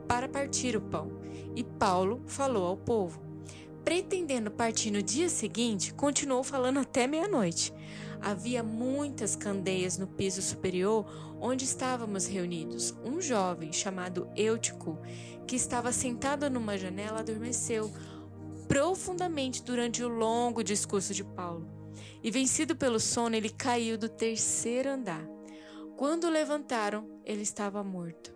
para 0.07 0.29
partir 0.29 0.77
o 0.77 0.81
pão 0.81 1.25
e 1.57 1.63
Paulo 1.63 2.23
falou 2.27 2.67
ao 2.67 2.77
povo. 2.77 3.23
Pretendendo 3.85 4.51
partir 4.51 4.91
no 4.91 5.03
dia 5.03 5.29
seguinte, 5.29 5.93
continuou 5.93 6.43
falando 6.43 6.79
até 6.79 7.07
meia-noite. 7.07 7.73
Havia 8.21 8.63
muitas 8.63 9.37
candeias 9.37 9.99
no 9.99 10.07
piso 10.07 10.41
superior 10.41 11.05
onde 11.39 11.65
estávamos 11.65 12.27
reunidos. 12.27 12.95
Um 13.05 13.21
jovem 13.21 13.73
chamado 13.73 14.27
Eutico, 14.35 14.99
que 15.47 15.57
estava 15.57 15.93
sentado 15.93 16.49
numa 16.49 16.79
janela, 16.79 17.21
adormeceu 17.21 17.93
profundamente 18.67 19.63
durante 19.63 20.03
o 20.03 20.09
longo 20.09 20.65
discurso 20.65 21.13
de 21.13 21.23
Paulo. 21.23 21.69
E 22.23 22.31
vencido 22.31 22.75
pelo 22.75 22.99
sono, 22.99 23.37
ele 23.37 23.51
caiu 23.51 23.99
do 23.99 24.09
terceiro 24.09 24.89
andar. 24.89 25.29
Quando 25.95 26.25
o 26.25 26.31
levantaram, 26.31 27.21
ele 27.23 27.43
estava 27.43 27.85
morto. 27.85 28.35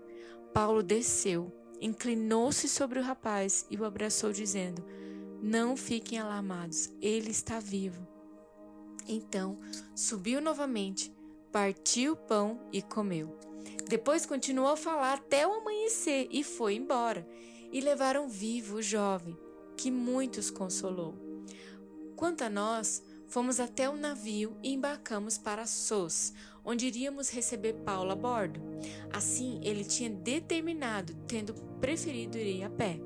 Paulo 0.53 0.83
desceu, 0.83 1.51
inclinou-se 1.81 2.69
sobre 2.69 2.99
o 2.99 3.03
rapaz 3.03 3.67
e 3.71 3.77
o 3.77 3.85
abraçou, 3.85 4.33
dizendo: 4.33 4.85
Não 5.43 5.77
fiquem 5.77 6.19
alarmados, 6.19 6.91
ele 7.01 7.31
está 7.31 7.61
vivo. 7.61 8.07
Então 9.07 9.57
subiu 9.95 10.41
novamente, 10.41 11.13
partiu 11.51 12.13
o 12.13 12.17
pão 12.17 12.61
e 12.73 12.83
comeu. 12.83 13.39
Depois 13.89 14.27
continuou 14.27 14.69
a 14.69 14.77
falar 14.77 15.15
até 15.15 15.47
o 15.47 15.55
amanhecer 15.55 16.29
e 16.31 16.45
foi 16.45 16.75
embora. 16.75 17.27
E 17.71 17.81
levaram 17.81 18.29
vivo 18.29 18.77
o 18.77 18.83
jovem, 18.83 19.37
que 19.77 19.91
muitos 19.91 20.51
consolou. 20.51 21.15
Quanto 22.17 22.43
a 22.43 22.51
nós, 22.51 23.03
fomos 23.29 23.61
até 23.61 23.89
o 23.89 23.97
navio 23.97 24.57
e 24.63 24.73
embarcamos 24.73 25.39
para 25.39 25.67
Sos, 25.67 26.33
onde 26.65 26.87
iríamos 26.87 27.31
receber 27.31 27.75
Paulo 27.85 28.11
a 28.11 28.17
bordo. 28.17 28.61
Assim, 29.13 29.61
ele 29.63 29.85
tinha 29.85 30.11
determinado, 30.11 31.15
tendo 31.27 31.55
preferido 31.81 32.37
ir 32.39 32.65
a 32.65 32.71
pé. 32.71 33.01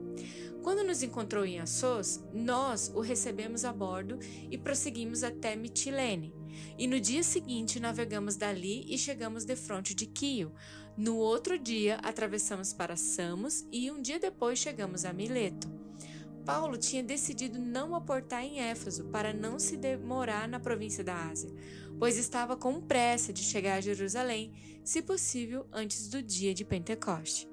Quando 0.63 0.85
nos 0.85 1.03
encontrou 1.03 1.45
em 1.45 1.59
Assos, 1.59 2.21
nós 2.33 2.91
o 2.95 3.01
recebemos 3.01 3.65
a 3.65 3.73
bordo 3.73 4.19
e 4.49 4.57
prosseguimos 4.57 5.25
até 5.25 5.57
Mitilene. 5.57 6.33
E 6.79 6.87
no 6.87 7.01
dia 7.01 7.23
seguinte 7.23 7.81
navegamos 7.81 8.37
dali 8.37 8.85
e 8.89 8.97
chegamos 8.97 9.45
de 9.45 9.57
fronte 9.57 9.95
de 9.95 10.07
Quio. 10.07 10.53
No 10.97 11.17
outro 11.17 11.59
dia 11.59 11.97
atravessamos 11.97 12.73
para 12.73 12.97
Samos 12.97 13.67
e 13.73 13.91
um 13.91 14.01
dia 14.01 14.21
depois 14.21 14.59
chegamos 14.59 15.05
a 15.05 15.13
Mileto. 15.13 15.82
Paulo 16.45 16.77
tinha 16.77 17.03
decidido 17.03 17.59
não 17.59 17.95
aportar 17.95 18.43
em 18.45 18.61
Éfeso 18.61 19.05
para 19.05 19.33
não 19.33 19.59
se 19.59 19.77
demorar 19.77 20.49
na 20.49 20.59
província 20.59 21.05
da 21.05 21.29
Ásia, 21.29 21.53
pois 21.99 22.17
estava 22.17 22.57
com 22.57 22.81
pressa 22.81 23.33
de 23.33 23.43
chegar 23.43 23.77
a 23.77 23.81
Jerusalém, 23.81 24.53
se 24.85 25.01
possível 25.03 25.67
antes 25.73 26.09
do 26.09 26.23
dia 26.23 26.53
de 26.53 26.65
Pentecoste. 26.65 27.49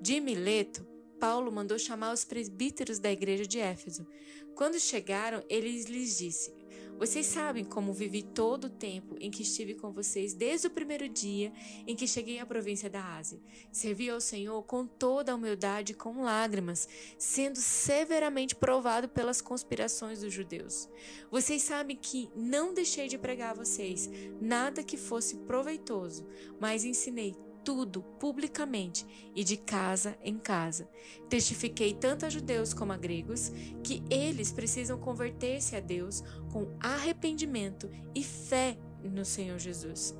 De 0.00 0.20
Mileto, 0.20 0.86
Paulo 1.18 1.50
mandou 1.50 1.78
chamar 1.78 2.12
os 2.12 2.24
presbíteros 2.24 2.98
da 2.98 3.10
igreja 3.10 3.46
de 3.46 3.58
Éfeso. 3.58 4.06
Quando 4.54 4.78
chegaram, 4.78 5.42
ele 5.48 5.70
lhes 5.70 6.18
disse: 6.18 6.52
Vocês 6.98 7.26
sabem 7.26 7.64
como 7.64 7.92
vivi 7.92 8.22
todo 8.22 8.66
o 8.66 8.70
tempo 8.70 9.16
em 9.20 9.30
que 9.30 9.42
estive 9.42 9.74
com 9.74 9.90
vocês, 9.92 10.32
desde 10.32 10.68
o 10.68 10.70
primeiro 10.70 11.08
dia 11.08 11.52
em 11.86 11.96
que 11.96 12.06
cheguei 12.06 12.38
à 12.38 12.46
província 12.46 12.88
da 12.88 13.16
Ásia. 13.16 13.40
Servi 13.72 14.08
ao 14.08 14.20
Senhor 14.20 14.62
com 14.62 14.86
toda 14.86 15.32
a 15.32 15.34
humildade 15.34 15.92
e 15.92 15.96
com 15.96 16.22
lágrimas, 16.22 16.88
sendo 17.18 17.58
severamente 17.58 18.54
provado 18.54 19.08
pelas 19.08 19.40
conspirações 19.40 20.20
dos 20.20 20.32
judeus. 20.32 20.88
Vocês 21.30 21.62
sabem 21.62 21.96
que 21.96 22.30
não 22.34 22.72
deixei 22.72 23.08
de 23.08 23.18
pregar 23.18 23.50
a 23.50 23.54
vocês 23.54 24.08
nada 24.40 24.82
que 24.82 24.96
fosse 24.96 25.36
proveitoso, 25.38 26.24
mas 26.60 26.84
ensinei 26.84 27.34
tudo 27.64 28.02
publicamente 28.20 29.32
e 29.34 29.42
de 29.42 29.56
casa 29.56 30.16
em 30.22 30.38
casa. 30.38 30.88
Testifiquei 31.28 31.94
tanto 31.94 32.26
a 32.26 32.30
judeus 32.30 32.74
como 32.74 32.92
a 32.92 32.96
gregos 32.96 33.50
que 33.82 34.02
eles 34.10 34.52
precisam 34.52 34.98
converter-se 34.98 35.74
a 35.74 35.80
Deus 35.80 36.22
com 36.52 36.68
arrependimento 36.78 37.90
e 38.14 38.22
fé 38.22 38.76
no 39.02 39.24
Senhor 39.24 39.58
Jesus. 39.58 40.14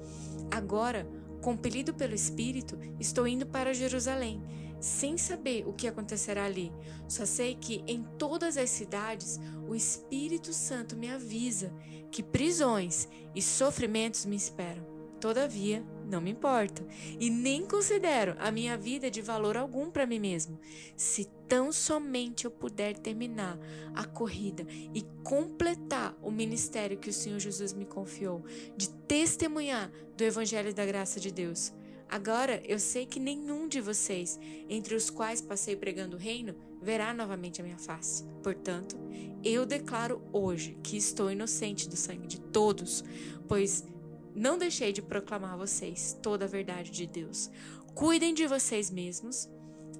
Agora, 0.50 1.06
compelido 1.42 1.92
pelo 1.92 2.14
Espírito, 2.14 2.78
estou 2.98 3.28
indo 3.28 3.46
para 3.46 3.74
Jerusalém, 3.74 4.42
sem 4.80 5.16
saber 5.16 5.66
o 5.66 5.72
que 5.72 5.86
acontecerá 5.86 6.44
ali. 6.44 6.72
Só 7.06 7.26
sei 7.26 7.54
que 7.54 7.82
em 7.86 8.02
todas 8.18 8.56
as 8.56 8.70
cidades 8.70 9.38
o 9.68 9.74
Espírito 9.74 10.52
Santo 10.52 10.96
me 10.96 11.10
avisa 11.10 11.72
que 12.10 12.22
prisões 12.22 13.08
e 13.34 13.42
sofrimentos 13.42 14.24
me 14.24 14.36
esperam. 14.36 14.93
Todavia, 15.24 15.82
não 16.06 16.20
me 16.20 16.30
importa 16.30 16.86
e 17.18 17.30
nem 17.30 17.64
considero 17.64 18.36
a 18.38 18.50
minha 18.50 18.76
vida 18.76 19.10
de 19.10 19.22
valor 19.22 19.56
algum 19.56 19.90
para 19.90 20.06
mim 20.06 20.18
mesmo. 20.18 20.60
Se 20.98 21.24
tão 21.48 21.72
somente 21.72 22.44
eu 22.44 22.50
puder 22.50 22.98
terminar 22.98 23.58
a 23.94 24.04
corrida 24.04 24.66
e 24.92 25.00
completar 25.22 26.14
o 26.20 26.30
ministério 26.30 26.98
que 26.98 27.08
o 27.08 27.12
Senhor 27.12 27.38
Jesus 27.38 27.72
me 27.72 27.86
confiou, 27.86 28.44
de 28.76 28.90
testemunhar 28.90 29.90
do 30.14 30.24
Evangelho 30.24 30.74
da 30.74 30.84
graça 30.84 31.18
de 31.18 31.30
Deus. 31.30 31.72
Agora 32.06 32.62
eu 32.66 32.78
sei 32.78 33.06
que 33.06 33.18
nenhum 33.18 33.66
de 33.66 33.80
vocês, 33.80 34.38
entre 34.68 34.94
os 34.94 35.08
quais 35.08 35.40
passei 35.40 35.74
pregando 35.74 36.18
o 36.18 36.20
reino, 36.20 36.54
verá 36.82 37.14
novamente 37.14 37.62
a 37.62 37.64
minha 37.64 37.78
face. 37.78 38.24
Portanto, 38.42 38.94
eu 39.42 39.64
declaro 39.64 40.20
hoje 40.30 40.76
que 40.82 40.98
estou 40.98 41.30
inocente 41.30 41.88
do 41.88 41.96
sangue 41.96 42.26
de 42.26 42.38
todos, 42.38 43.02
pois 43.48 43.86
não 44.34 44.58
deixei 44.58 44.92
de 44.92 45.00
proclamar 45.00 45.54
a 45.54 45.56
vocês 45.56 46.18
toda 46.22 46.44
a 46.44 46.48
verdade 46.48 46.90
de 46.90 47.06
Deus. 47.06 47.50
Cuidem 47.94 48.34
de 48.34 48.46
vocês 48.46 48.90
mesmos 48.90 49.48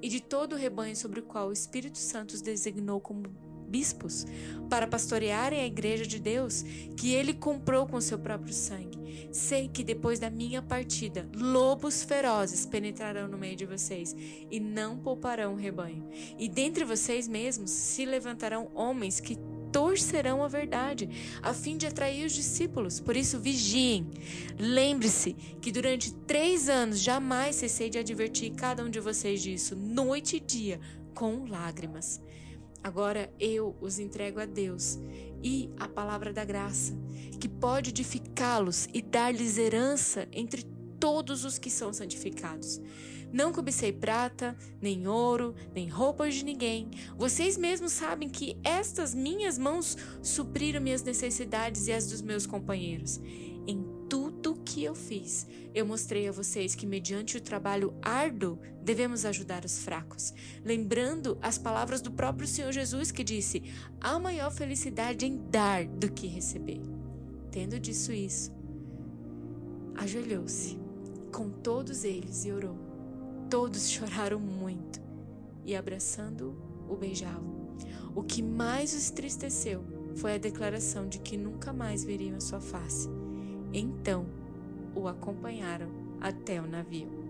e 0.03 0.09
de 0.09 0.21
todo 0.21 0.55
o 0.55 0.59
rebanho 0.59 0.97
sobre 0.97 1.21
o 1.21 1.25
qual 1.25 1.49
o 1.49 1.53
Espírito 1.53 1.99
Santo 1.99 2.33
os 2.33 2.43
designou 2.43 3.01
como 3.01 3.23
bispos, 3.75 4.27
para 4.69 4.87
pastorearem 4.87 5.61
a 5.61 5.67
igreja 5.67 6.07
de 6.07 6.21
Deus 6.21 6.63
que 6.97 7.13
ele 7.13 7.35
comprou 7.35 7.87
com 7.87 8.01
seu 8.01 8.19
próprio 8.19 8.53
sangue. 8.53 9.29
Sei 9.33 9.69
que 9.69 9.83
depois 9.83 10.21
da 10.21 10.31
minha 10.31 10.63
partida, 10.63 11.29
lobos 11.35 12.05
ferozes 12.05 12.67
penetrarão 12.67 13.27
no 13.27 13.39
meio 13.39 13.57
de 13.57 13.67
vocês 13.67 14.15
e 14.51 14.61
não 14.61 14.99
pouparão 14.99 15.55
o 15.55 15.57
rebanho. 15.57 16.09
E 16.39 16.49
dentre 16.49 16.85
vocês 16.85 17.27
mesmos 17.27 17.71
se 17.71 18.05
levantarão 18.05 18.71
homens 18.75 19.19
que 19.19 19.39
torcerão 19.75 20.45
a 20.45 20.47
verdade, 20.47 21.11
a 21.43 21.53
fim 21.53 21.77
de 21.77 21.85
atrair 21.85 22.25
os 22.25 22.33
discípulos. 22.33 23.01
Por 23.01 23.17
isso, 23.17 23.41
vigiem. 23.41 24.09
Lembre-se 24.57 25.33
que 25.61 25.73
durante 25.73 26.15
três 26.15 26.69
anos 26.69 27.01
jamais 27.01 27.57
cessei 27.57 27.91
de 27.91 27.99
advertir 27.99 28.53
cada 28.53 28.85
um 28.85 28.89
de 28.89 29.01
vocês 29.01 29.43
disso, 29.43 29.75
noite 29.75 30.37
e 30.37 30.41
dia, 30.41 30.81
com 31.13 31.45
lágrimas. 31.49 32.23
Agora 32.85 33.29
eu 33.41 33.75
os 33.81 33.99
entrego 33.99 34.39
a 34.39 34.47
Deus 34.47 35.01
e 35.43 35.69
a 35.77 35.89
palavra 35.89 36.33
da 36.33 36.45
graça, 36.45 36.97
que 37.41 37.49
pode 37.49 37.91
edificá-los 37.91 38.89
e 38.95 39.03
dar-lhes 39.03 39.59
herança 39.59 40.29
entre 40.31 40.63
todos 41.01 41.45
os 41.45 41.59
que 41.59 41.69
são 41.69 41.93
santificados. 41.93 42.81
Não 43.35 43.53
cobicei 43.53 43.93
prata, 43.93 44.57
nem 44.81 45.09
ouro, 45.09 45.57
nem 45.75 45.89
roupas 45.89 46.37
de 46.37 46.45
ninguém. 46.45 46.89
Vocês 47.19 47.57
mesmos 47.57 47.91
sabem 47.91 48.29
que 48.29 48.57
estas 48.63 49.13
minhas 49.13 49.59
mãos 49.59 49.99
supriram 50.23 50.81
minhas 50.81 51.03
necessidades 51.03 51.89
e 51.89 51.93
as 51.93 52.07
dos 52.07 52.23
meus 52.23 52.47
companheiros. 52.47 53.21
Em 53.67 53.85
tudo 54.09 54.63
que 54.65 54.85
eu 54.85 54.95
fiz, 54.95 55.49
eu 55.75 55.85
mostrei 55.85 56.29
a 56.29 56.33
vocês 56.33 56.77
que, 56.77 56.87
mediante 56.87 57.37
o 57.37 57.41
trabalho 57.41 57.93
árduo, 58.01 58.57
devemos 58.81 59.25
ajudar 59.25 59.65
os 59.65 59.79
fracos. 59.79 60.33
Lembrando 60.65 61.37
as 61.43 61.59
palavras 61.59 62.01
do 62.01 62.13
próprio 62.13 62.47
Senhor 62.47 62.71
Jesus 62.71 63.11
que 63.11 63.25
disse: 63.25 63.65
há 64.01 64.17
maior 64.17 64.53
felicidade 64.53 65.27
em 65.27 65.39
dar 65.51 65.85
do 65.87 66.09
que 66.09 66.29
receber. 66.29 66.81
Tendo 67.51 67.81
dito 67.81 68.13
isso, 68.13 68.53
ajoelhou-se 69.97 70.79
com 71.33 71.51
todos 71.51 72.05
eles 72.05 72.45
e 72.45 72.53
orou. 72.53 72.84
Todos 73.51 73.89
choraram 73.89 74.41
muito 74.41 75.01
e, 75.65 75.77
abraçando, 75.77 76.57
o 76.89 76.97
beijavam. 76.97 77.55
O 78.15 78.23
que 78.23 78.43
mais 78.43 78.95
os 78.95 79.11
entristeceu 79.11 79.85
foi 80.17 80.35
a 80.35 80.39
declaração 80.39 81.09
de 81.09 81.19
que 81.19 81.37
nunca 81.37 81.73
mais 81.73 82.05
veriam 82.05 82.37
a 82.37 82.41
sua 82.41 82.61
face. 82.61 83.09
Então, 83.73 84.27
o 84.95 85.09
acompanharam 85.09 85.89
até 86.21 86.61
o 86.61 86.67
navio. 86.67 87.24